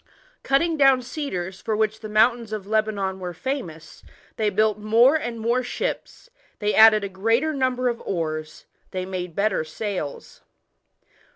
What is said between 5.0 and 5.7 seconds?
and more